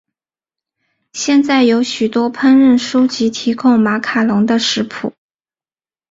[1.13, 5.13] 现在有许多烹饪书籍提供马卡龙的食谱。